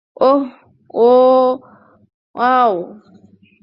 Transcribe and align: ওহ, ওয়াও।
ওহ, 0.21 0.43
ওয়াও। 2.35 2.75